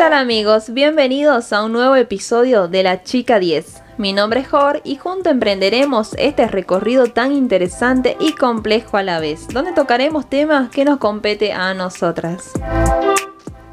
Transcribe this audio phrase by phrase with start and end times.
[0.00, 0.72] tal amigos?
[0.72, 3.82] Bienvenidos a un nuevo episodio de La Chica 10.
[3.98, 9.20] Mi nombre es Jor y junto emprenderemos este recorrido tan interesante y complejo a la
[9.20, 12.52] vez, donde tocaremos temas que nos compete a nosotras.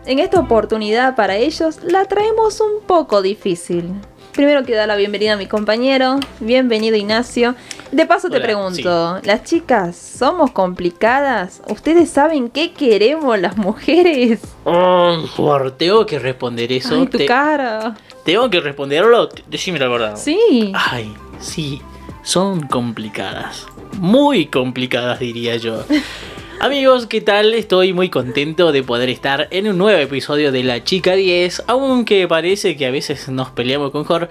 [0.05, 3.93] En esta oportunidad para ellos la traemos un poco difícil.
[4.37, 6.19] Primero quiero dar la bienvenida a mi compañero.
[6.39, 7.55] Bienvenido Ignacio.
[7.91, 11.63] De paso te pregunto, ¿las chicas somos complicadas?
[11.69, 14.41] ¿Ustedes saben qué queremos las mujeres?
[14.63, 16.93] Oh, Jor, tengo que responder eso.
[16.93, 17.95] Ay, tu Te- cara.
[18.23, 19.27] tengo que responderlo.
[19.47, 20.15] Decime la verdad.
[20.17, 20.71] Sí.
[20.75, 21.81] Ay, sí,
[22.21, 23.65] son complicadas.
[23.97, 25.83] Muy complicadas, diría yo.
[26.59, 27.53] Amigos, ¿qué tal?
[27.53, 32.27] Estoy muy contento de poder estar en un nuevo episodio de La Chica 10, aunque
[32.27, 34.27] parece que a veces nos peleamos con Jor.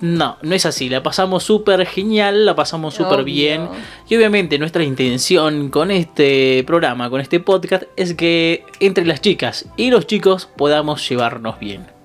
[0.00, 3.68] No, no es así, la pasamos súper genial, la pasamos súper bien.
[4.08, 9.66] Y obviamente nuestra intención con este programa, con este podcast, es que entre las chicas
[9.76, 11.97] y los chicos podamos llevarnos bien.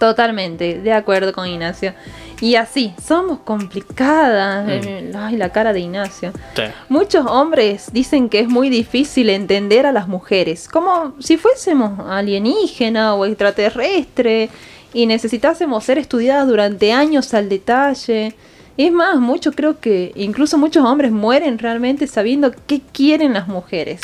[0.00, 1.92] Totalmente, de acuerdo con Ignacio.
[2.40, 4.64] Y así, somos complicadas.
[4.64, 4.70] Mm.
[4.70, 6.32] Eh, Ay, la cara de Ignacio.
[6.56, 6.62] Sí.
[6.88, 13.14] Muchos hombres dicen que es muy difícil entender a las mujeres, como si fuésemos alienígena
[13.14, 14.48] o extraterrestre
[14.94, 18.34] y necesitásemos ser estudiadas durante años al detalle.
[18.78, 24.00] Es más, muchos creo que incluso muchos hombres mueren realmente sabiendo qué quieren las mujeres.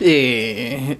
[0.00, 0.98] Eh,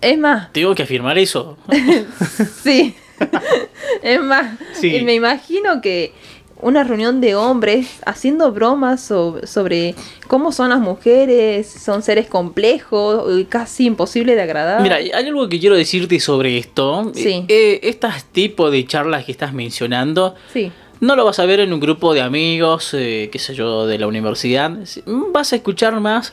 [0.00, 1.58] Es más, tengo que afirmar eso.
[2.62, 2.94] Sí.
[4.02, 4.94] es más, Sí.
[4.96, 6.12] y me imagino que
[6.62, 9.94] una reunión de hombres haciendo bromas so- sobre
[10.26, 14.80] cómo son las mujeres, son seres complejos y casi imposible de agradar.
[14.80, 17.12] Mira, hay algo que quiero decirte sobre esto.
[17.14, 17.44] Sí.
[17.48, 21.74] Eh, estas tipos de charlas que estás mencionando, Sí, no lo vas a ver en
[21.74, 24.70] un grupo de amigos, eh, qué sé yo, de la universidad.
[25.04, 26.32] Vas a escuchar más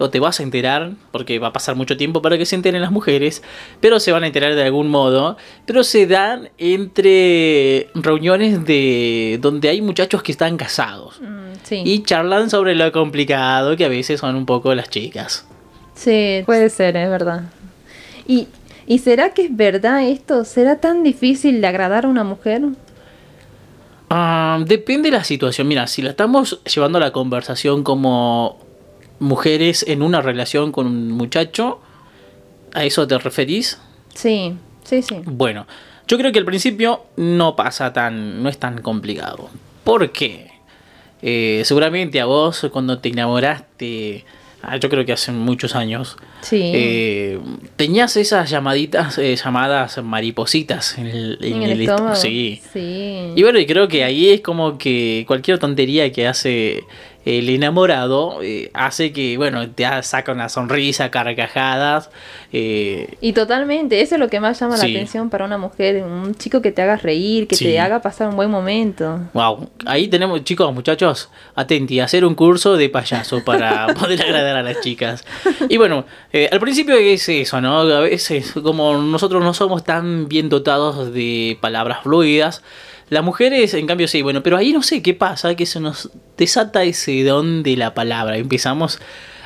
[0.00, 2.80] o te vas a enterar, porque va a pasar mucho tiempo para que se enteren
[2.80, 3.42] las mujeres,
[3.80, 5.36] pero se van a enterar de algún modo.
[5.66, 11.20] Pero se dan entre reuniones de donde hay muchachos que están casados.
[11.20, 11.82] mm, sí.
[11.84, 15.46] Y charlan sobre lo complicado que a veces son un poco las chicas.
[15.94, 17.42] Sí, puede ser, es verdad.
[18.26, 18.48] ¿Y,
[18.86, 20.44] ¿Y será que es verdad esto?
[20.46, 22.62] ¿Será tan difícil de agradar a una mujer?
[24.08, 25.68] Ah, depende de la situación.
[25.68, 28.58] Mira, si la estamos llevando a la conversación como
[29.20, 31.80] mujeres en una relación con un muchacho,
[32.74, 33.78] ¿a eso te referís?
[34.14, 34.54] Sí,
[34.84, 35.16] sí, sí.
[35.24, 35.66] Bueno,
[36.08, 39.48] yo creo que al principio no pasa tan, no es tan complicado.
[39.84, 40.48] ¿Por qué?
[41.22, 44.24] Eh, seguramente a vos cuando te enamoraste,
[44.62, 46.60] ah, yo creo que hace muchos años, Sí.
[46.74, 47.38] eh,
[47.76, 52.16] tenías esas llamaditas, eh, llamadas maripositas en el, en en el, el est- estómago.
[52.16, 52.62] Sí.
[52.72, 53.32] Sí.
[53.36, 56.84] Y bueno, y creo que ahí es como que cualquier tontería que hace
[57.24, 62.10] el enamorado eh, hace que, bueno, te saca una sonrisa, carcajadas.
[62.52, 64.86] eh, Y totalmente, eso es lo que más llama Sí.
[64.90, 67.64] la atención para una mujer, un chico que te haga reír, que Sí.
[67.66, 69.20] te haga pasar un buen momento.
[69.34, 74.62] wow, ahí tenemos, chicos, muchachos, atenti, hacer un curso de payaso para poder agradar a
[74.62, 75.24] las chicas.
[75.68, 77.80] Y bueno, eh, al principio es eso, ¿no?
[77.80, 82.62] A veces, como nosotros no somos tan bien dotados de palabras fluidas,
[83.10, 86.10] las mujeres, en cambio, sí, bueno, pero ahí no sé qué pasa, que se nos
[86.38, 88.36] desata ese don de la palabra.
[88.38, 89.00] Empezamos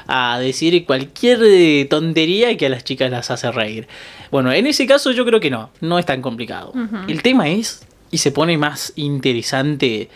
[0.06, 3.88] a decir cualquier eh, tontería que a las chicas las hace reír.
[4.30, 6.72] Bueno, en ese caso yo creo que no, no es tan complicado.
[7.08, 10.10] El tema es, y se pone más interesante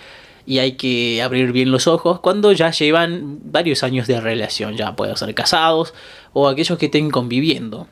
[0.46, 4.94] y hay que abrir bien los ojos cuando ya llevan varios años de relación, ya
[4.94, 5.94] pueden ser casados
[6.32, 7.86] o aquellos que estén conviviendo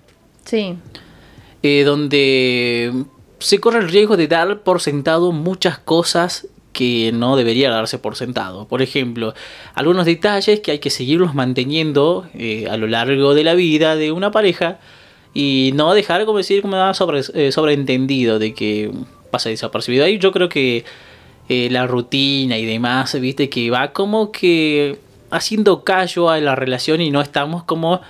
[0.44, 0.76] Sí,
[1.62, 3.04] eh, donde
[3.38, 8.16] se corre el riesgo de dar por sentado muchas cosas que no debería darse por
[8.16, 8.68] sentado.
[8.68, 9.32] Por ejemplo,
[9.74, 14.12] algunos detalles que hay que seguirlos manteniendo eh, a lo largo de la vida de
[14.12, 14.78] una pareja
[15.32, 18.90] y no dejar, como decir, como sobre, eh, sobreentendido de que
[19.30, 20.04] pasa desapercibido.
[20.04, 20.84] Ahí yo creo que
[21.48, 24.98] eh, la rutina y demás, viste, que va como que
[25.30, 28.02] haciendo callo a la relación y no estamos como...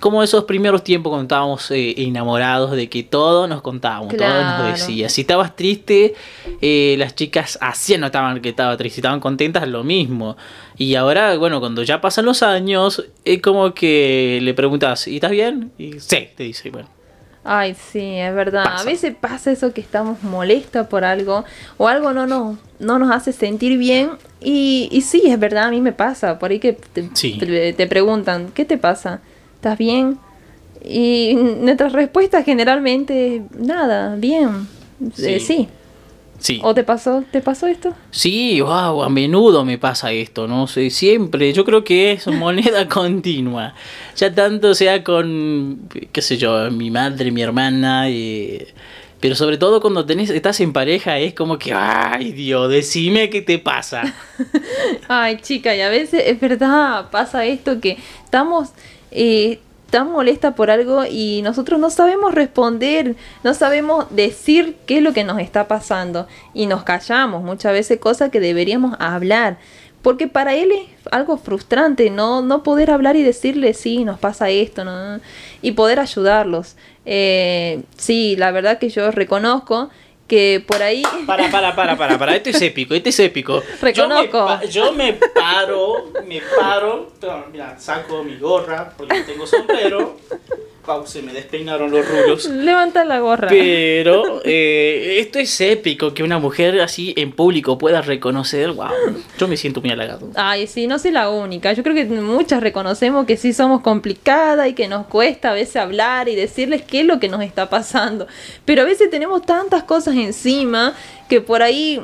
[0.00, 4.64] como esos primeros tiempos cuando estábamos eh, enamorados de que todo nos contábamos, todo Claro.
[4.64, 5.08] nos decía.
[5.08, 6.14] Si estabas triste,
[6.60, 10.36] eh, las chicas hacían notaban que estaba triste, estaban contentas, lo mismo.
[10.76, 15.30] Y ahora, bueno, cuando ya pasan los años, es como que le preguntas, ¿y estás
[15.30, 15.72] bien?
[15.78, 16.88] Y sí, te dice, bueno.
[17.44, 18.64] ay, sí, es verdad.
[18.64, 18.82] Pasa.
[18.82, 21.44] A veces pasa eso que estamos molestas por algo
[21.78, 24.10] o algo no nos, no nos hace sentir bien.
[24.40, 26.38] Y, y sí, es verdad, a mí me pasa.
[26.38, 27.38] Por ahí que te, Sí.
[27.38, 29.20] te- te preguntan, ¿qué te pasa?
[29.68, 30.18] ¿Estás bien?
[30.82, 34.66] Y nuestra respuesta generalmente, nada, bien.
[35.18, 35.40] Eh, Sí.
[35.40, 35.68] sí.
[36.38, 36.60] Sí.
[36.62, 37.92] ¿O te pasó, te pasó esto?
[38.12, 42.88] Sí, wow, a menudo me pasa esto, no sé, siempre, yo creo que es moneda
[42.88, 43.74] continua,
[44.16, 45.80] ya tanto sea con,
[46.12, 48.68] qué sé yo, mi madre, mi hermana, eh,
[49.20, 53.42] pero sobre todo cuando tenés, estás en pareja es como que, ay Dios, decime qué
[53.42, 54.14] te pasa.
[55.08, 58.68] Ay, chica, y a veces es verdad, pasa esto que estamos
[59.10, 59.60] eh,
[59.90, 65.12] tan molesta por algo y nosotros no sabemos responder, no sabemos decir qué es lo
[65.12, 69.58] que nos está pasando y nos callamos muchas veces cosas que deberíamos hablar.
[70.02, 74.48] Porque para él es algo frustrante no, no poder hablar y decirle, sí, nos pasa
[74.48, 75.20] esto, ¿no?
[75.60, 76.76] y poder ayudarlos.
[77.04, 79.90] Eh, sí, la verdad que yo reconozco
[80.28, 81.02] que por ahí...
[81.26, 83.62] Para, para, para, para, para, este es épico, este es épico.
[83.80, 84.60] Reconozco.
[84.70, 87.12] Yo me, paro, me paro,
[87.50, 90.16] mira, saco mi gorra porque tengo sombrero
[91.06, 92.44] se me despeinaron los rulos.
[92.50, 93.48] Levanta la gorra.
[93.48, 98.88] Pero eh, esto es épico, que una mujer así en público pueda reconocer, wow,
[99.38, 100.30] yo me siento muy halagado.
[100.34, 101.72] Ay, sí, no soy la única.
[101.72, 105.76] Yo creo que muchas reconocemos que sí somos complicadas y que nos cuesta a veces
[105.76, 108.26] hablar y decirles qué es lo que nos está pasando.
[108.64, 110.94] Pero a veces tenemos tantas cosas encima
[111.28, 112.00] que por ahí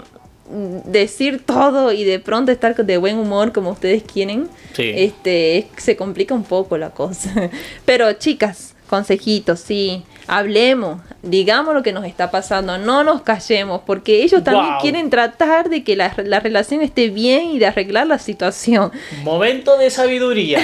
[0.51, 5.97] mm, decir todo y de pronto estar de buen humor como ustedes quieren, este, se
[5.97, 7.51] complica un poco la cosa.
[7.85, 10.05] Pero chicas, consejitos, sí.
[10.27, 15.69] Hablemos, digamos lo que nos está pasando, no nos callemos, porque ellos también quieren tratar
[15.69, 18.91] de que la, la, relación esté bien y de arreglar la situación.
[19.23, 20.61] Momento de sabiduría.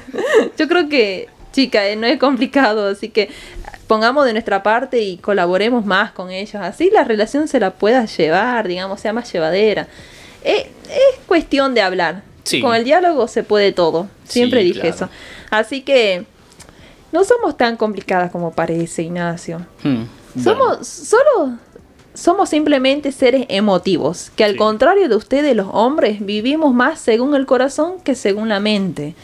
[0.58, 3.30] Yo creo que, chica, eh, no es complicado, así que
[3.86, 8.04] pongamos de nuestra parte y colaboremos más con ellos, así la relación se la pueda
[8.04, 9.86] llevar, digamos, sea más llevadera.
[10.44, 12.22] Eh, es cuestión de hablar.
[12.62, 15.10] Con el diálogo se puede todo, siempre dije eso.
[15.50, 16.24] Así que
[17.12, 19.66] no somos tan complicadas como parece, Ignacio.
[19.82, 20.04] Hmm,
[20.42, 21.58] somos solo
[22.14, 27.46] somos simplemente seres emotivos, que al contrario de ustedes los hombres vivimos más según el
[27.46, 29.14] corazón que según la mente.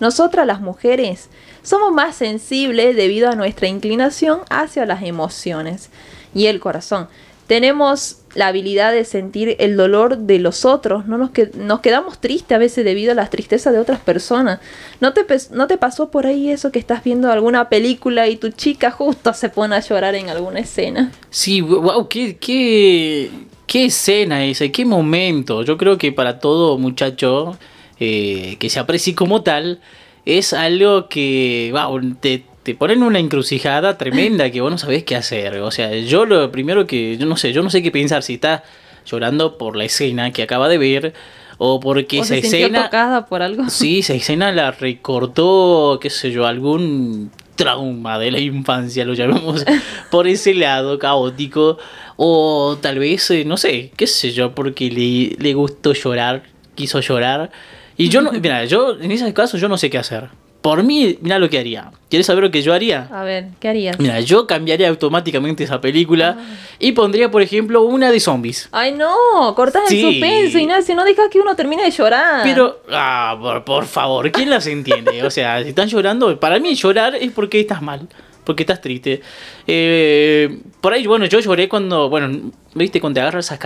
[0.00, 1.30] Nosotras las mujeres
[1.62, 5.88] somos más sensibles debido a nuestra inclinación hacia las emociones
[6.34, 7.08] y el corazón
[7.46, 12.18] tenemos la habilidad de sentir el dolor de los otros, no nos, que, nos quedamos
[12.18, 14.60] tristes a veces debido a las tristezas de otras personas.
[15.00, 18.50] ¿No te, ¿No te pasó por ahí eso que estás viendo alguna película y tu
[18.50, 21.12] chica justo se pone a llorar en alguna escena?
[21.30, 23.30] Sí, wow, qué, qué,
[23.66, 25.62] qué escena esa, qué momento.
[25.62, 27.58] Yo creo que para todo muchacho
[28.00, 29.80] eh, que se aprecie como tal,
[30.24, 35.16] es algo que, wow, te, te ponen una encrucijada tremenda que vos no sabés qué
[35.16, 35.58] hacer.
[35.60, 38.34] O sea, yo lo primero que, yo no sé, yo no sé qué pensar si
[38.34, 38.62] está
[39.04, 41.14] llorando por la escena que acaba de ver
[41.58, 43.68] o porque esa se escena tocada por algo.
[43.68, 49.64] Sí, esa escena la recortó, qué sé yo, algún trauma de la infancia, lo llamamos
[50.10, 51.78] por ese lado caótico
[52.16, 56.44] o tal vez eh, no sé, qué sé yo, porque le, le gustó llorar,
[56.74, 57.50] quiso llorar
[57.96, 60.28] y yo no, mira, yo en ese caso yo no sé qué hacer.
[60.62, 61.90] Por mí, mira lo que haría.
[62.08, 63.08] ¿Quieres saber lo que yo haría?
[63.10, 63.98] A ver, ¿qué harías?
[63.98, 66.56] Mira, yo cambiaría automáticamente esa película ah.
[66.78, 68.68] y pondría, por ejemplo, una de zombies.
[68.70, 72.42] Ay, no, cortás el suspenso, Ignacio, no dejas que uno termine de llorar.
[72.44, 75.24] Pero, ah, por, favor, ¿quién las entiende?
[75.24, 78.08] o sea, si están llorando, para mí llorar es porque estás mal
[78.44, 79.22] porque estás triste.
[79.66, 83.58] Eh, por ahí, bueno, yo lloré cuando, bueno, viste, cuando te agarras esas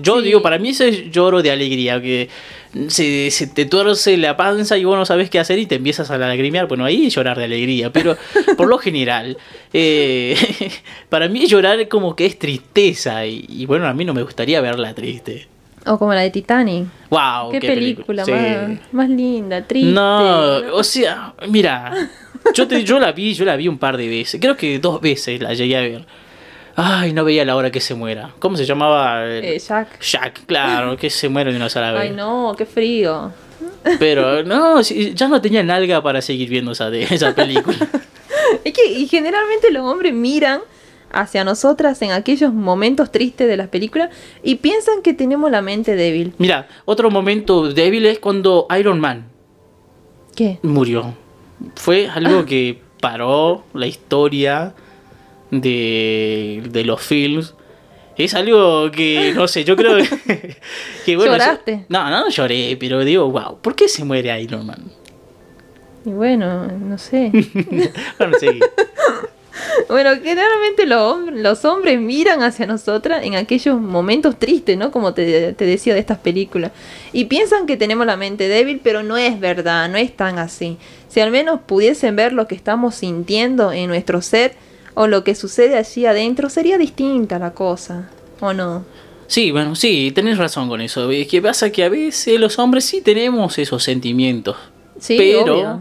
[0.00, 2.28] yo digo, para mí eso es lloro de alegría, que
[2.88, 6.10] se, se, te tuerce la panza y vos no sabes qué hacer y te empiezas
[6.10, 6.68] a lagrimear.
[6.68, 8.16] Bueno, ahí es llorar de alegría, pero
[8.56, 9.36] por lo general,
[9.72, 10.36] eh,
[11.08, 14.94] para mí llorar como que es tristeza y, bueno, a mí no me gustaría verla
[14.94, 15.48] triste.
[15.86, 16.86] O como la de Titanic.
[17.08, 17.50] ¡Wow!
[17.52, 18.24] ¡Qué, película,
[18.92, 19.90] más, linda, triste!
[19.92, 21.92] No, o sea, mira,
[22.54, 25.00] yo, te, yo la vi, yo la vi un par de veces, creo que dos
[25.00, 26.06] veces la llegué a ver.
[26.76, 28.32] Ay, no veía la hora que se muera.
[28.38, 29.26] ¿Cómo se llamaba?
[29.26, 30.00] Eh, Jack.
[30.00, 32.02] Jack, claro, que se muere de una sola vez.
[32.02, 33.32] Ay, no, qué frío.
[33.98, 37.76] Pero no, ya no tenía nalga para seguir viendo esa, de, esa película.
[38.64, 40.60] es que y generalmente los hombres miran
[41.12, 44.10] hacia nosotras en aquellos momentos tristes de las películas
[44.42, 46.32] y piensan que tenemos la mente débil.
[46.38, 49.26] Mira, otro momento débil es cuando Iron Man
[50.36, 50.58] ¿Qué?
[50.62, 51.14] murió.
[51.74, 54.74] Fue algo que paró la historia
[55.50, 57.54] de, de los films.
[58.16, 60.56] Es algo que, no sé, yo creo que...
[61.16, 61.86] bueno, ¿Lloraste?
[61.88, 64.92] no, no lloré, pero digo, wow, ¿por qué se muere Iron Man?
[66.04, 67.30] Y bueno, no sé.
[68.18, 68.36] bueno,
[69.88, 74.90] Bueno, generalmente los, los hombres miran hacia nosotras en aquellos momentos tristes, ¿no?
[74.90, 76.72] Como te, te, decía de estas películas.
[77.12, 80.78] Y piensan que tenemos la mente débil, pero no es verdad, no es tan así.
[81.08, 84.54] Si al menos pudiesen ver lo que estamos sintiendo en nuestro ser,
[84.94, 88.10] o lo que sucede allí adentro, sería distinta la cosa.
[88.40, 88.84] ¿O no?
[89.26, 91.10] Sí, bueno, sí, tenés razón con eso.
[91.10, 94.56] Es que pasa que a veces los hombres sí tenemos esos sentimientos.
[94.98, 95.80] Sí, pero obvio.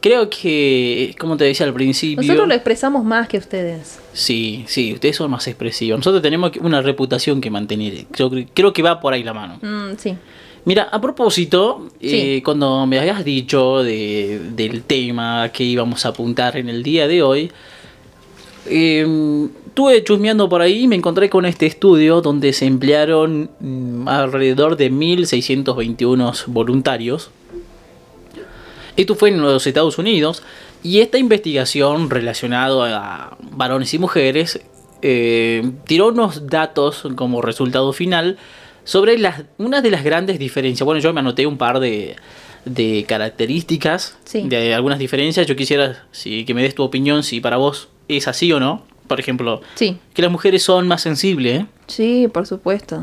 [0.00, 2.22] creo que, como te decía al principio...
[2.22, 3.98] Nosotros lo expresamos más que ustedes.
[4.14, 5.98] Sí, sí, ustedes son más expresivos.
[5.98, 8.06] Nosotros tenemos una reputación que mantener.
[8.10, 9.58] Creo, que- creo que va por ahí la mano.
[9.60, 10.16] Mm, sí.
[10.64, 12.08] Mira, a propósito, Sí.
[12.36, 17.06] eh, cuando me habías dicho de- del tema que íbamos a apuntar en el día
[17.06, 17.50] de hoy,
[18.70, 24.08] eh, estuve chusmeando por ahí y me encontré con este estudio donde se emplearon mm,
[24.08, 27.30] alrededor de 1.621 voluntarios.
[28.96, 30.42] Esto fue en los Estados Unidos
[30.82, 34.60] y esta investigación relacionada a varones y mujeres
[35.02, 38.36] eh, tiró unos datos como resultado final
[38.82, 40.84] sobre las, una de las grandes diferencias.
[40.84, 42.16] Bueno, yo me anoté un par de,
[42.64, 44.42] de características, Sí.
[44.48, 45.46] de algunas diferencias.
[45.46, 48.82] Yo quisiera si, que me des tu opinión si para vos es así o no.
[49.06, 49.98] Por ejemplo, Sí.
[50.14, 51.62] que las mujeres son más sensibles.
[51.62, 51.66] ¿eh?
[51.86, 53.02] Sí, por supuesto.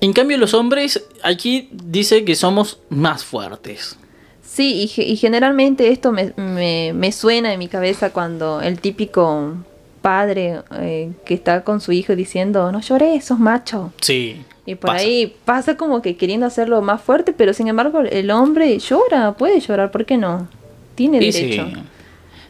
[0.00, 3.96] En cambio, los hombres aquí dice que somos más fuertes.
[4.42, 8.78] Sí, y, ge- y generalmente esto me, me- me suena en mi cabeza cuando el
[8.80, 9.54] típico
[10.02, 13.92] padre eh, que está con su hijo diciendo, no llores, sos macho.
[14.00, 14.42] Sí.
[14.66, 15.04] Y por pasa.
[15.04, 19.60] ahí pasa como que queriendo hacerlo más fuerte, pero sin embargo el hombre llora, puede
[19.60, 20.46] llorar, ¿por qué no?
[20.96, 21.66] Tiene Y derecho.
[21.72, 21.82] sí.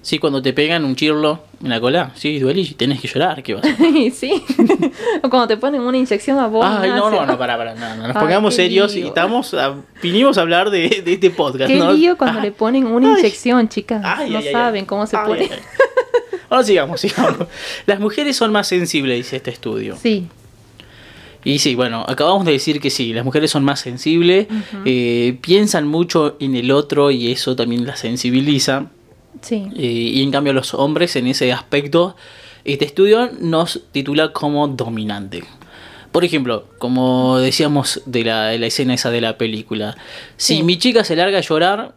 [0.04, 3.40] Sí, cuando te pegan un chirlo en la cola, sí, duele y tenés que llorar,
[3.42, 3.76] ¿qué vas a
[4.12, 4.42] sí.
[5.23, 6.66] o cuando te ponen una inyección a vos.
[6.68, 9.76] Ay, no, no, no, para, para, no, no, nos Ay, pongamos serios y estamos, a-
[10.02, 11.92] vinimos a hablar de, de este podcast, Qué ¿no?
[11.92, 14.02] lío cuando Ay, le ponen una inyección, chicas.
[14.28, 15.49] no saben cómo se pone.
[16.50, 17.47] Ahora sigamos, sigamos.
[17.87, 19.97] Las mujeres son más sensibles, dice este estudio.
[20.02, 20.26] Sí,
[21.44, 24.49] Y sí, bueno, acabamos de decir que sí, las mujeres son más sensibles,
[24.85, 28.87] eh, piensan mucho en el otro y eso también las sensibiliza.
[29.40, 29.68] Sí.
[29.74, 32.16] Y en cambio los hombres en ese aspecto,
[32.64, 35.42] este estudio nos titula como dominante.
[36.12, 39.96] Por ejemplo, como decíamos de la, de la escena esa de la película,
[40.36, 41.94] si mi chica se larga a llorar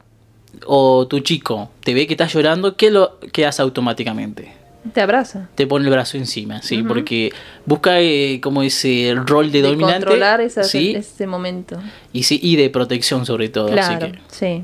[0.66, 4.54] o tu chico te ve que estás llorando, ¿qué, lo, qué hace automáticamente?
[4.94, 5.50] Te abraza.
[5.56, 6.84] Te pone el brazo encima, ¿sí?
[6.84, 7.34] Porque
[7.66, 10.94] busca eh, como ese rol de, De dominante controlar esa- ¿sí?
[10.96, 11.78] ese momento.
[12.14, 13.68] y, sí, y de protección sobre todo.
[13.72, 14.64] Claro, Así que, sí.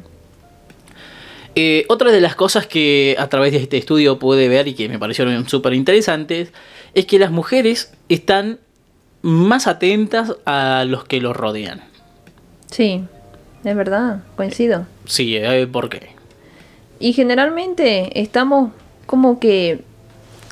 [1.55, 4.87] Eh, otra de las cosas que a través de este estudio pude ver y que
[4.87, 6.53] me parecieron súper interesantes
[6.93, 8.59] es que las mujeres están
[9.21, 11.81] más atentas a los que los rodean.
[12.71, 13.03] Sí,
[13.63, 14.87] es verdad, coincido.
[15.05, 16.09] Sí, eh, ¿por qué?
[16.99, 18.71] Y generalmente estamos
[19.05, 19.83] como que,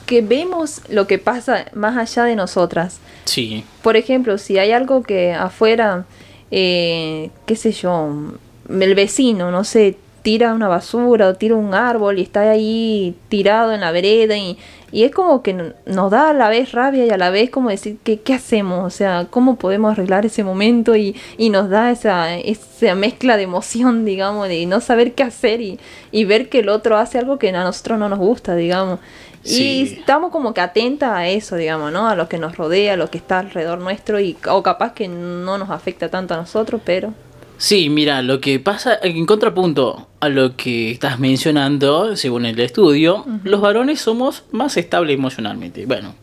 [0.05, 2.99] que vemos lo que pasa más allá de nosotras.
[3.25, 6.05] Sí, Por ejemplo, si hay algo que afuera,
[6.51, 8.33] eh, qué sé yo,
[8.67, 9.97] el vecino, no sé,
[10.29, 14.59] tira una basura o tira un árbol y está ahí tirado en la vereda y,
[14.91, 17.71] y es como que nos da a la vez rabia y a la vez como
[17.71, 18.85] decir, ¿qué, qué hacemos?
[18.85, 20.95] O sea, ¿cómo podemos arreglar ese momento?
[20.95, 25.61] Y, y nos da esa, esa mezcla de emoción, digamos, de no saber qué hacer
[25.61, 25.79] y,
[26.11, 28.99] y ver que el otro hace algo que a nosotros no nos gusta, digamos.
[29.43, 32.07] Y estamos como que atentas a eso, digamos, ¿no?
[32.07, 35.07] A lo que nos rodea, a lo que está alrededor nuestro y o capaz que
[35.07, 37.15] no nos afecta tanto a nosotros, pero
[37.61, 43.25] Sí, mira, lo que pasa, en contrapunto a lo que estás mencionando, según el estudio,
[43.43, 45.85] los varones somos más estables emocionalmente.
[45.85, 46.15] Bueno,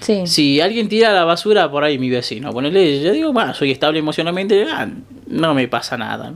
[0.00, 0.26] sí.
[0.26, 4.00] si alguien tira la basura por ahí, mi vecino, ponele, yo digo, bueno, soy estable
[4.00, 4.86] emocionalmente, ah,
[5.28, 6.34] no me pasa nada.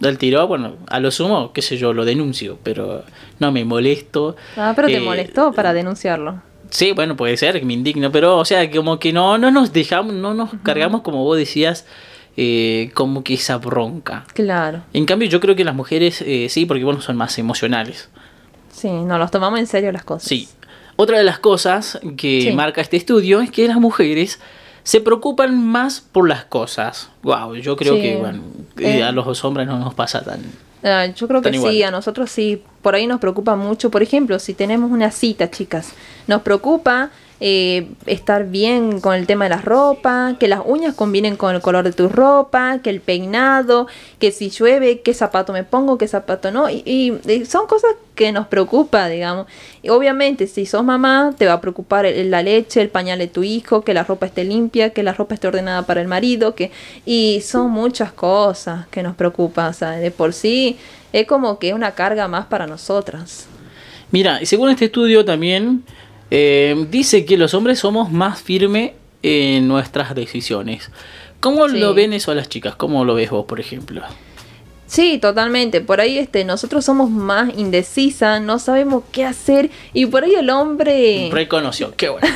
[0.00, 3.04] Del tiro, bueno, a lo sumo, qué sé yo, lo denuncio, pero
[3.38, 4.34] no me molesto.
[4.56, 6.42] Ah, pero te Eh, molestó para denunciarlo.
[6.70, 9.72] Sí, bueno, puede ser que me indigno, pero o sea, como que no, no nos
[9.72, 11.86] dejamos, no nos cargamos, como vos decías,
[12.36, 14.24] eh, como que esa bronca.
[14.34, 14.82] Claro.
[14.92, 18.08] En cambio, yo creo que las mujeres eh, sí, porque bueno, son más emocionales.
[18.72, 20.28] Sí, no, los tomamos en serio las cosas.
[20.28, 20.48] Sí.
[20.96, 22.52] Otra de las cosas que Sí.
[22.52, 24.38] marca este estudio es que las mujeres
[24.82, 27.10] se preocupan más por las cosas.
[27.22, 28.02] Wow, yo creo Sí.
[28.02, 28.42] que bueno,
[28.78, 29.02] eh, Eh.
[29.02, 30.40] a los hombres no nos pasa tan.
[30.84, 31.72] Ah, yo creo que igual.
[31.72, 33.90] sí, a nosotros sí, por ahí nos preocupa mucho.
[33.90, 35.92] Por ejemplo, si tenemos una cita, chicas,
[36.28, 41.36] nos preocupa eh, estar bien con el tema de la ropa, que las uñas combinen
[41.36, 43.86] con el color de tu ropa, que el peinado,
[44.18, 46.70] que si llueve, qué zapato me pongo, qué zapato no.
[46.70, 46.82] Y,
[47.26, 49.46] y- son cosas que nos preocupa, digamos.
[49.82, 53.26] Y obviamente, si sos mamá, te va a preocupar el- la leche, el pañal de
[53.26, 56.54] tu hijo, que la ropa esté limpia, que la ropa esté ordenada para el marido,
[56.54, 56.70] que
[57.04, 60.78] y son muchas cosas que nos preocupan, o sea, de por sí
[61.12, 63.46] es como que una carga más para nosotras.
[64.10, 65.82] Mira, y según este estudio también
[66.30, 68.92] eh, dice que los hombres somos más firmes
[69.22, 70.90] en nuestras decisiones.
[71.40, 71.78] ¿Cómo Sí.
[71.78, 72.74] lo ven eso a las chicas?
[72.76, 74.02] ¿Cómo lo ves vos, por ejemplo?
[74.86, 75.80] Sí, totalmente.
[75.80, 80.48] Por ahí este, nosotros somos más indecisas, no sabemos qué hacer y por ahí el
[80.50, 81.28] hombre...
[81.32, 82.26] Reconoció, qué bueno.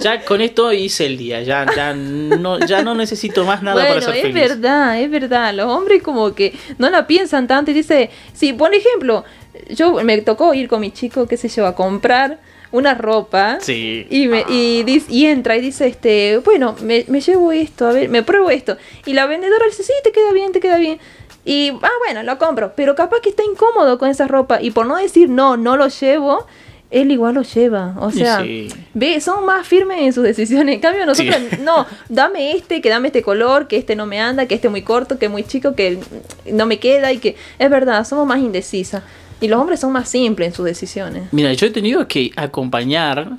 [0.00, 3.88] Ya con esto hice el día, ya, ya, no, ya no necesito más nada bueno,
[4.00, 4.34] para ser es feliz.
[4.34, 5.54] verdad, es verdad.
[5.54, 9.24] Los hombres como que no la piensan tanto y dice, si por ejemplo,
[9.70, 12.38] yo me tocó ir con mi chico, qué sé yo, a comprar
[12.72, 13.58] una ropa.
[13.60, 14.06] Sí.
[14.10, 17.92] Y, me, y, dis- y entra y dice, este, bueno, me, me llevo esto, a
[17.92, 18.76] ver, me pruebo esto.
[19.06, 20.98] Y la vendedora dice, sí, te queda bien, te queda bien.
[21.44, 22.72] Y, ah, bueno, lo compro.
[22.76, 24.60] Pero capaz que está incómodo con esa ropa.
[24.62, 26.46] Y por no decir, no, no lo llevo,
[26.90, 27.94] él igual lo lleva.
[27.98, 28.68] O sea, sí.
[28.94, 30.76] ve, son más firmes en sus decisiones.
[30.76, 31.56] En cambio, nosotros, Sí.
[31.62, 34.82] no, dame este, que dame este color, que este no me anda, que este muy
[34.82, 35.98] corto, que muy chico, que
[36.46, 37.12] no me queda.
[37.12, 39.02] Y que, es verdad, somos más indecisas.
[39.42, 41.24] Y los hombres son más simples en sus decisiones.
[41.32, 43.32] Mira, yo he tenido que acompañar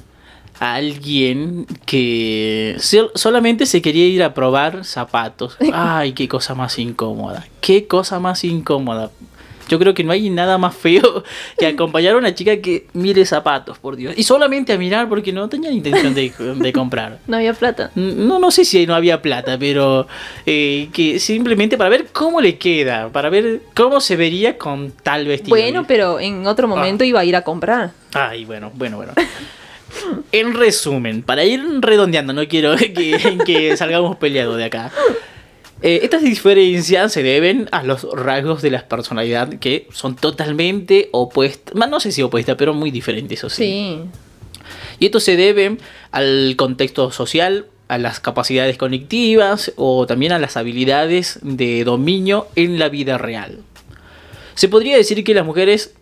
[0.59, 5.57] a alguien que sol- solamente se quería ir a probar zapatos.
[5.73, 7.47] Ay, qué cosa más incómoda.
[7.61, 9.09] Qué cosa más incómoda.
[9.67, 11.23] Yo creo que no hay nada más feo
[11.57, 14.13] que acompañar a una chica que mire zapatos, por Dios.
[14.17, 17.19] Y solamente a mirar porque no tenía intención de, de comprar.
[17.27, 17.91] No había plata.
[17.95, 20.07] No, no sé si no había plata, pero
[20.45, 25.25] eh, que simplemente para ver cómo le queda, para ver cómo se vería con tal
[25.25, 25.55] vestido.
[25.55, 27.91] Bueno, pero en otro momento iba a ir a comprar.
[28.13, 29.13] Ay, bueno, bueno, bueno.
[30.31, 34.91] En resumen, para ir redondeando, no quiero que, que salgamos peleados de acá.
[35.85, 41.75] Eh, estas diferencias se deben a los rasgos de la personalidad que son totalmente opuestas,
[41.75, 43.65] no sé si opuestas, pero muy diferentes, eso sí.
[43.65, 43.99] Sí.
[44.99, 45.77] Y esto se debe
[46.11, 52.79] al contexto social, a las capacidades cognitivas o también a las habilidades de dominio en
[52.79, 53.59] la vida real.
[54.55, 55.93] Se podría decir que las mujeres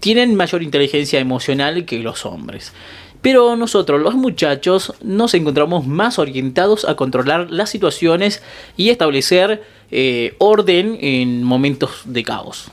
[0.00, 2.72] tienen mayor inteligencia emocional que los hombres.
[3.20, 8.42] Pero nosotros, los muchachos, nos encontramos más orientados a controlar las situaciones
[8.76, 12.70] y establecer eh, orden en momentos de caos.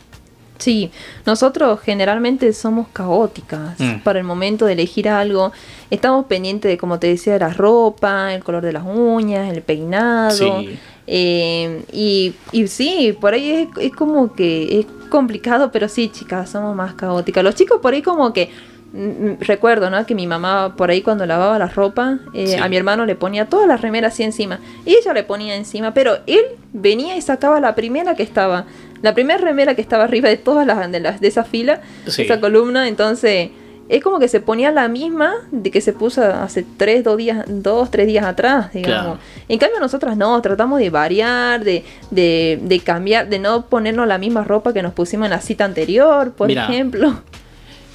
[0.58, 0.90] Sí,
[1.26, 4.00] nosotros generalmente somos caóticas Mm.
[4.04, 5.52] para el momento de elegir algo.
[5.90, 9.62] Estamos pendientes de, como te decía, de la ropa, el color de las uñas, el
[9.64, 10.62] peinado.
[10.62, 10.80] Sí.
[11.08, 16.50] Eh, y, y sí, por ahí es, es como que es complicado, pero sí, chicas,
[16.52, 17.44] somos más caóticas.
[17.44, 18.50] Los chicos por ahí como que...
[18.96, 20.06] mm, Recuerdo, ¿no?
[20.06, 22.56] Que mi mamá por ahí cuando lavaba la ropa, eh, Sí.
[22.56, 24.60] a mi hermano le ponía todas las remeras así encima.
[24.86, 26.44] Y ella le ponía encima, pero él
[26.74, 28.66] venía y sacaba la primera que estaba,
[29.02, 32.24] la primera remera que estaba arriba de todas las de, las, de esa fila, Sí.
[32.24, 32.88] esa columna.
[32.88, 33.50] Entonces,
[33.88, 37.46] es como que se ponía la misma de que se puso hace tres, dos días,
[37.48, 39.18] dos, tres días atrás, digamos.
[39.18, 39.20] Claro.
[39.48, 44.18] En cambio, nosotras no, tratamos de variar, de, de, de cambiar, de no ponernos la
[44.18, 47.22] misma ropa que nos pusimos en la cita anterior, por Mira, ejemplo.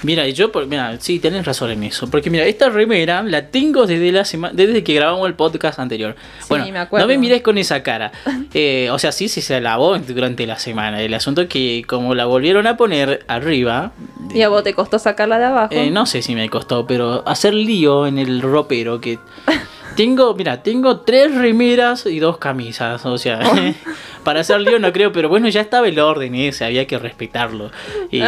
[0.03, 2.09] Mira, y yo, por- mira, sí, tenés razón en eso.
[2.09, 6.15] Porque mira, esta remera la tengo desde la semana, desde que grabamos el podcast anterior.
[6.39, 8.11] Sí, bueno, me no me mires con esa cara.
[8.53, 11.01] Eh, o sea, sí, sí se lavó durante la semana.
[11.01, 13.93] El asunto es que como la volvieron a poner arriba,
[14.33, 15.69] Y a vos te costó sacarla de abajo.
[15.73, 19.19] eh, no sé si me costó, pero hacer lío en el ropero que
[19.95, 23.39] tengo, mira, tengo tres remeras y dos camisas, o sea,
[24.25, 27.71] para hacer lío no creo, pero bueno, ya estaba el orden ese, había que respetarlo
[28.11, 28.21] y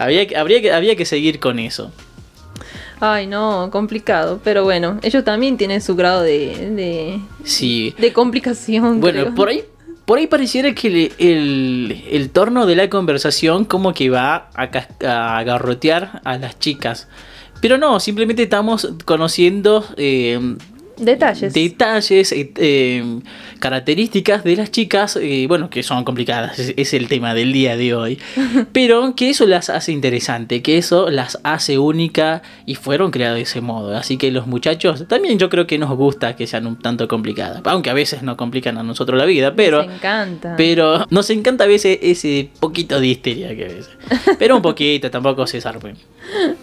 [0.00, 1.92] había que, habría que, había que seguir con eso.
[3.00, 4.40] Ay, no, complicado.
[4.44, 9.00] Pero bueno, ellos también tienen su grado de, de, Sí, de complicación.
[9.00, 9.34] bueno, creo.
[9.34, 9.62] por ahí,
[10.04, 14.68] por ahí pareciera que le- el, el torno de la conversación como que va a,
[15.38, 17.08] a garrotear a las chicas.
[17.62, 20.38] Pero no, simplemente estamos conociendo eh,
[20.98, 21.54] Detalles.
[21.54, 23.20] detalles, eh, eh,
[23.60, 27.76] características de las chicas, eh, bueno, que son complicadas, es, es el tema del día
[27.76, 28.18] de hoy,
[28.72, 33.42] pero que eso las hace interesante, que eso las hace única y fueron creadas de
[33.42, 33.96] ese modo.
[33.96, 37.60] Así que los muchachos también yo creo que nos gusta que sean un tanto complicadas,
[37.64, 39.82] aunque a veces nos complican a nosotros la vida, pero...
[39.82, 40.54] Les encanta.
[40.56, 43.90] Pero nos encanta a veces ese poquito de histeria que a veces.
[44.38, 45.96] Pero un poquito, tampoco se zarpen.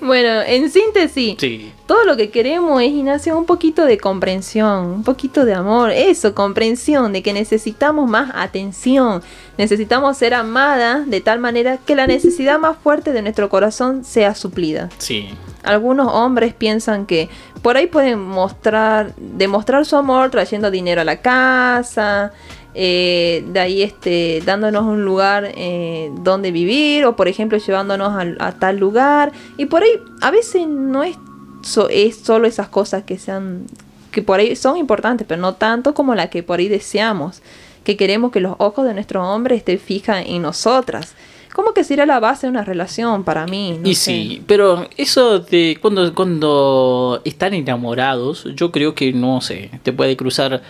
[0.02, 1.72] Bueno, en síntesis, Sí.
[1.88, 5.92] todo lo que queremos es, Ignacio, un poquito de comprensión, un poquito de amor.
[5.92, 9.22] Eso, comprensión, de que necesitamos más atención.
[9.58, 14.34] Necesitamos ser amadas de tal manera que la necesidad más fuerte de nuestro corazón sea
[14.36, 14.90] suplida.
[15.00, 15.30] Sí.
[15.64, 17.30] Algunos hombres piensan que
[17.62, 22.32] por ahí pueden mostrar, demostrar su amor trayendo dinero a la casa,
[22.74, 28.52] eh, de ahí este, dándonos un lugar eh, donde vivir, o por ejemplo llevándonos a,
[28.54, 29.32] tal lugar.
[29.58, 29.90] Y por ahí
[30.22, 31.18] a veces no es,
[31.64, 33.66] so- es solo esas cosas que sean,
[34.18, 37.44] que por ahí son importantes, pero no tanto como la que por ahí deseamos,
[37.84, 41.14] que queremos que los ojos de nuestro hombre estén fijas en nosotras.
[41.54, 43.78] Como que sería la base de una relación para mí.
[43.80, 44.12] no y sé.
[44.12, 50.18] sí, pero eso de cuando, cuando están enamorados, yo creo que no sé, te puede
[50.18, 50.64] cruzar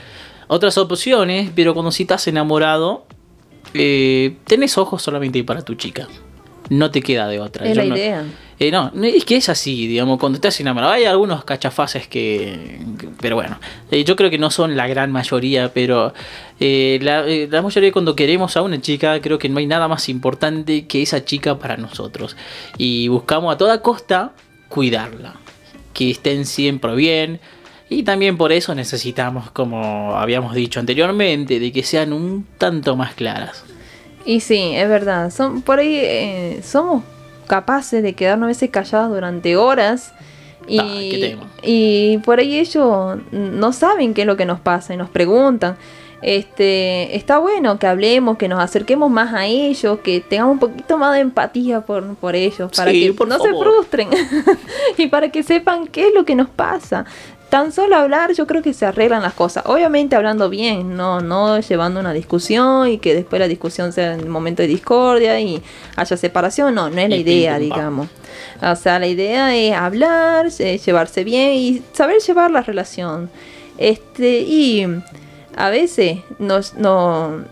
[0.50, 3.06] otras opciones, pero cuando si estás enamorado,
[3.74, 6.06] eh, tenés ojos solamente para tu chica.
[6.70, 7.66] No te queda de otra.
[7.66, 8.26] Es Yo la no- idea.
[8.60, 10.94] Eh, no, es que es así, digamos, cuando estás enamorado.
[10.94, 12.80] Hay algunos cachafaces que.
[13.22, 13.60] pero bueno,
[13.92, 16.14] eh, yo creo que no son la gran mayoría, pero
[16.60, 20.10] eh, la, la, mayoría cuando queremos a una chica, creo que no hay nada más
[20.10, 22.36] importante que esa chica para nosotros.
[22.80, 24.34] Y buscamos a toda costa
[24.70, 25.36] cuidarla,
[25.94, 27.40] que estén siempre bien.
[27.90, 33.14] Y también por eso necesitamos, como habíamos dicho anteriormente, de que sean un tanto más
[33.14, 33.64] claras.
[34.26, 35.32] Y sí, es verdad.
[35.32, 37.04] Son, por ahí somos
[37.48, 40.14] capaces de quedarnos a veces callados durante horas.
[40.68, 45.10] Y, y por ahí ellos no saben qué es lo que nos pasa y nos
[45.10, 45.78] preguntan.
[46.22, 50.98] Este, está bueno que hablemos, que nos acerquemos más a ellos, que tengamos un poquito
[50.98, 54.10] más de empatía por, por ellos, para que no se frustren
[54.98, 57.06] y para que sepan qué es lo que nos pasa
[57.50, 59.64] tan solo hablar yo creo que se arreglan las cosas.
[59.68, 64.26] Obviamente hablando bien, no, no llevando una discusión y que después la discusión sea en
[64.26, 65.62] un momento de discordia y
[65.96, 66.76] haya separación.
[66.76, 68.08] No, no es la idea, digamos.
[68.62, 73.30] O sea, la idea es hablar, eh, llevarse bien y saber llevar la relación.
[73.78, 74.86] Este, y
[75.56, 77.44] a veces nos, no,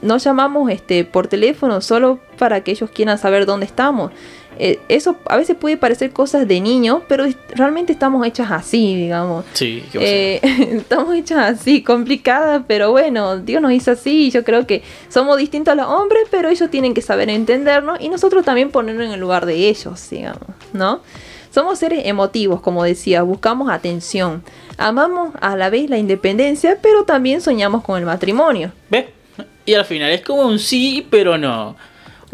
[0.00, 4.12] nos llamamos este, por teléfono solo para que ellos quieran saber dónde estamos
[4.58, 9.44] eh, eso a veces puede parecer cosas de niño, pero realmente estamos hechas así, digamos.
[9.52, 10.40] Sí, eh,
[10.76, 15.38] estamos hechas así, complicadas, pero bueno, Dios nos hizo así y yo creo que somos
[15.38, 19.12] distintos a los hombres, pero ellos tienen que saber entendernos y nosotros también ponernos en
[19.12, 21.00] el lugar de ellos, digamos, ¿no?
[21.50, 24.42] Somos seres emotivos, como decía, buscamos atención.
[24.78, 28.72] Amamos a la vez la independencia, pero también soñamos con el matrimonio.
[28.88, 29.06] ¿Ves?
[29.66, 31.76] Y al final es como un sí, pero no.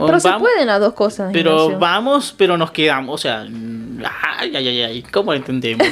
[0.06, 1.30] Pero se pueden las dos cosas.
[1.32, 3.14] Pero vamos, pero nos quedamos.
[3.14, 5.87] O sea, ay, ay, ay, ay ¿cómo lo entendemos?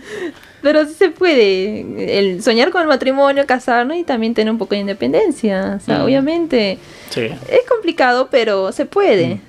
[0.62, 2.18] pero sí se puede.
[2.18, 5.76] El soñar con el matrimonio, casarnos y también tener un poco de independencia.
[5.76, 6.02] O sea, mm.
[6.02, 6.78] obviamente
[7.14, 9.34] es complicado, pero se puede.
[9.34, 9.40] Mm.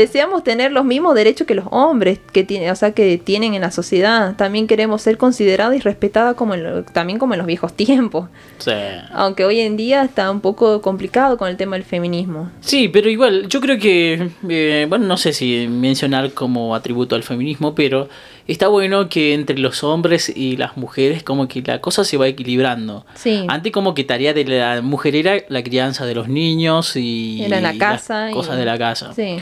[0.00, 3.62] Deseamos tener los mismos derechos que los hombres que tienen, o sea, que tienen en
[3.62, 4.36] la sociedad.
[4.36, 6.54] También queremos ser considerados y respetadas como
[6.92, 8.28] también como en los viejos tiempos.
[8.58, 8.72] Sí.
[9.12, 12.50] Aunque hoy en día está un poco complicado con el tema del feminismo.
[12.60, 17.22] Sí, pero igual, yo creo que, eh, bueno, no sé si mencionar como atributo al
[17.22, 18.08] feminismo, pero
[18.46, 22.28] está bueno que entre los hombres y las mujeres como que la cosa se va
[22.28, 23.06] equilibrando.
[23.14, 23.44] Sí.
[23.48, 27.60] Antes como que tarea de la mujer era la crianza de los niños y, era
[27.60, 29.12] la casa cosas de la casa.
[29.14, 29.38] Sí.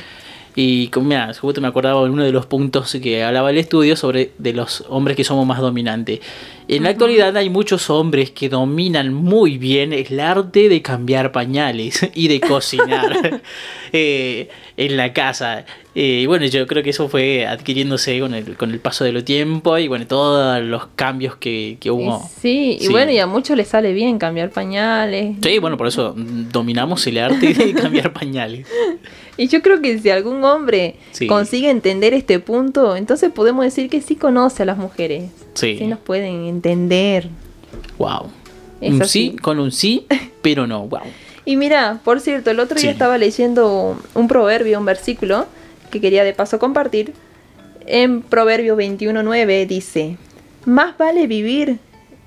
[0.55, 4.33] Y mira, justo me acordaba de uno de los puntos que hablaba el estudio sobre
[4.39, 6.21] de los hombres que somos más dominantes.
[6.77, 12.09] En la actualidad hay muchos hombres que dominan muy bien el arte de cambiar pañales
[12.15, 13.43] y de cocinar
[13.93, 15.67] eh, en la casa.
[15.95, 19.23] Eh, y bueno, yo creo que eso fue adquiriéndose con el, con el paso del
[19.23, 22.27] tiempo y bueno, todos los cambios que, que hubo.
[22.41, 25.37] Sí, y bueno, y a muchos les sale bien cambiar pañales.
[25.43, 28.67] Sí, bueno, por eso dominamos el arte de cambiar pañales.
[29.37, 30.97] Y yo creo que si algún hombre
[31.29, 35.25] consigue entender este punto, entonces podemos decir que sí conoce a las mujeres.
[35.55, 35.77] Sí.
[35.79, 37.29] Sí nos pueden entender.
[37.99, 38.31] Wow.
[38.81, 40.07] un sí con un sí,
[40.43, 41.03] pero no, wow.
[41.45, 45.47] Y mira, por cierto, el otro día estaba leyendo un proverbio, un versículo,
[45.91, 47.15] que quería de paso compartir.
[47.87, 50.17] En Proverbio 21.9 dice,
[50.65, 51.79] más vale vivir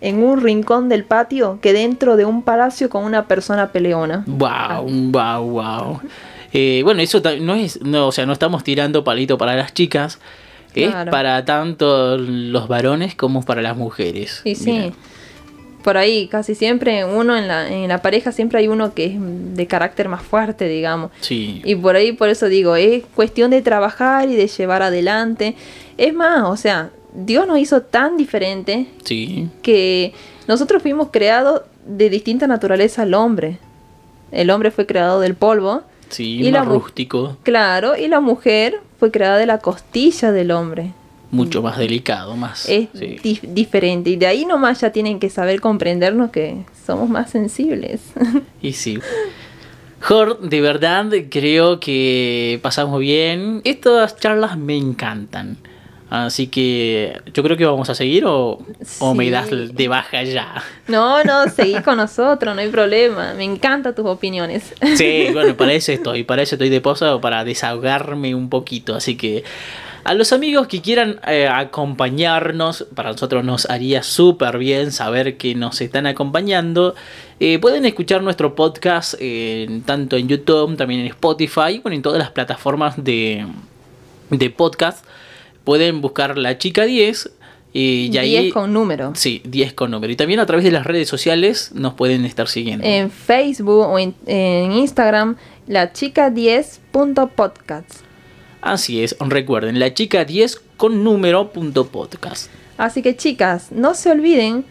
[0.01, 4.23] en un rincón del patio que dentro de un palacio con una persona peleona.
[4.27, 5.99] Wow, wow, wow.
[6.53, 10.19] Eh, bueno, eso no es, no, o sea, no estamos tirando palito para las chicas,
[10.83, 14.41] es para tanto los varones como para las mujeres.
[14.43, 14.91] Sí, sí.
[15.83, 19.13] Por ahí, casi siempre, uno en la, en la pareja siempre hay uno que es
[19.19, 21.11] de carácter más fuerte, digamos.
[21.21, 21.61] Sí.
[21.63, 25.55] Y por ahí, por eso digo, es cuestión de trabajar y de llevar adelante.
[25.97, 29.47] Es más, o sea, Dios nos hizo tan diferente sí.
[29.61, 30.11] que
[30.47, 33.59] nosotros fuimos creados de distinta naturaleza al hombre.
[34.31, 35.83] El hombre fue creado del polvo
[36.15, 37.35] Sí, y más rústico.
[37.43, 40.93] Claro, y la mujer fue creada de la costilla del hombre.
[41.29, 42.69] Mucho más delicado, más.
[42.69, 42.87] Es
[43.53, 44.11] diferente.
[44.11, 48.01] Y de ahí nomás ya tienen que saber comprendernos que somos más sensibles.
[48.61, 48.99] Y sí.
[49.99, 53.59] Jor, de verdad creo que pasamos bien.
[53.65, 55.57] Estas charlas me encantan.
[56.23, 58.59] Así que yo creo que vamos a seguir o,
[59.13, 60.63] me das de baja ya.
[60.87, 63.33] No, no, seguí con nosotros, no hay problema.
[63.33, 64.73] Me encantan tus opiniones.
[64.95, 68.95] Sí, bueno, para eso estoy, para eso estoy de posa, para desahogarme un poquito.
[68.95, 69.43] Así que
[70.05, 75.53] a los amigos que quieran eh, acompañarnos, para nosotros nos haría súper bien saber que
[75.53, 76.95] nos están acompañando.
[77.41, 79.15] Eh, pueden escuchar nuestro podcast
[79.85, 83.45] tanto en YouTube, también en Spotify, bueno, en todas las plataformas de,
[84.29, 85.05] de podcast
[85.65, 87.31] pueden buscar la chica 10.
[87.73, 89.11] Y, 10 con número.
[89.15, 90.13] Sí, 10 con número.
[90.13, 92.85] Y también a través de las redes sociales nos pueden estar siguiendo.
[92.87, 94.15] En Facebook o en,
[94.71, 95.35] Instagram,
[95.67, 98.05] la chica 10.podcast.
[98.61, 102.49] Así es, recuerden, la chica 10 con número punto podcast.
[102.77, 104.63] Así que chicas, no se olviden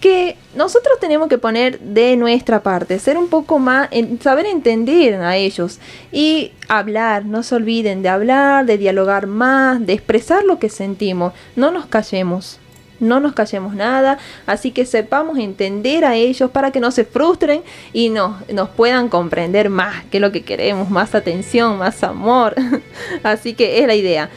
[0.00, 3.90] que nosotros tenemos que poner de nuestra parte, ser un poco más,
[4.22, 5.78] saber entender a ellos
[6.10, 11.34] y hablar, no se olviden de hablar, de dialogar más, de expresar lo que sentimos,
[11.54, 12.58] no nos callemos.
[12.98, 17.62] No nos callemos nada, así que sepamos entender a ellos para que no se frustren
[17.94, 22.54] y nos, nos puedan comprender más, que es lo que queremos, más atención, más amor.
[23.22, 24.28] así que es la idea.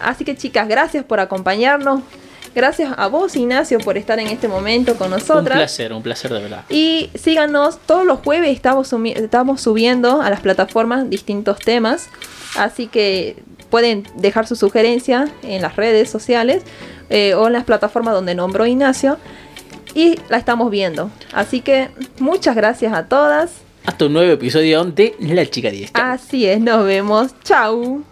[0.00, 2.00] Así que chicas, gracias por acompañarnos.
[2.56, 5.56] Gracias a vos, Ignacio, por estar en este momento con nosotras.
[5.56, 6.64] Un placer, un placer de verdad.
[6.70, 12.08] Y síganos, todos los jueves estamos, estamos subiendo a las plataformas distintos temas.
[12.56, 13.36] Así que
[13.68, 16.62] pueden dejar su sugerencia en las redes sociales
[17.10, 19.18] eh, o en las plataformas donde nombró Ignacio.
[19.94, 21.10] Y la estamos viendo.
[21.34, 21.90] Así que
[22.20, 23.50] muchas gracias a todas.
[23.84, 25.90] Hasta un nuevo episodio de La Chica 10.
[25.92, 27.34] Así es, nos vemos.
[27.44, 28.02] Chau.